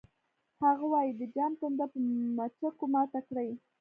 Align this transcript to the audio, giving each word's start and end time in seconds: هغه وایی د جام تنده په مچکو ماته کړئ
هغه 0.63 0.85
وایی 0.93 1.11
د 1.19 1.21
جام 1.35 1.51
تنده 1.59 1.85
په 1.91 1.97
مچکو 2.37 2.85
ماته 2.93 3.19
کړئ 3.27 3.49